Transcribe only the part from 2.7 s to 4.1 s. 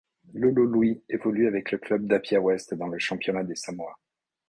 dans le championnat des Samoa.